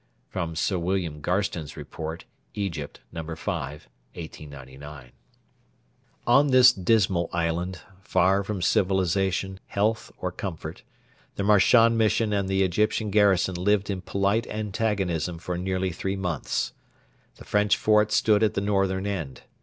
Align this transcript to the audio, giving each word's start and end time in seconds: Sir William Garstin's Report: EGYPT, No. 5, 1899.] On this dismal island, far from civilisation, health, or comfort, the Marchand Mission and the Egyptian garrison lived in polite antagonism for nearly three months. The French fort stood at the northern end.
Sir 0.55 0.79
William 0.79 1.21
Garstin's 1.21 1.77
Report: 1.77 2.25
EGYPT, 2.55 3.01
No. 3.11 3.21
5, 3.35 3.87
1899.] 4.15 5.11
On 6.25 6.47
this 6.47 6.73
dismal 6.73 7.29
island, 7.31 7.81
far 8.01 8.43
from 8.43 8.63
civilisation, 8.63 9.59
health, 9.67 10.11
or 10.17 10.31
comfort, 10.31 10.81
the 11.35 11.43
Marchand 11.43 11.99
Mission 11.99 12.33
and 12.33 12.49
the 12.49 12.63
Egyptian 12.63 13.11
garrison 13.11 13.53
lived 13.53 13.91
in 13.91 14.01
polite 14.01 14.47
antagonism 14.47 15.37
for 15.37 15.55
nearly 15.55 15.91
three 15.91 16.15
months. 16.15 16.73
The 17.35 17.45
French 17.45 17.77
fort 17.77 18.11
stood 18.11 18.41
at 18.41 18.55
the 18.55 18.59
northern 18.61 19.05
end. 19.05 19.43